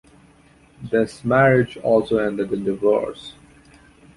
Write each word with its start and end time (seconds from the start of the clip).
This 0.81 1.23
marriage 1.23 1.77
also 1.77 2.17
ended 2.17 2.51
in 2.51 2.63
divorce. 2.63 3.35